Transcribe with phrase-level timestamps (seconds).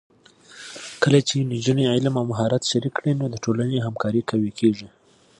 [1.03, 4.87] کله چې نجونې علم او مهارت شریک کړي، نو د ټولنې همکاري قوي کېږي.